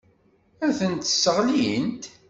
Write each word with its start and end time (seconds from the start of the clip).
Ad 0.65 0.71
tent-sseɣlint. 0.77 2.03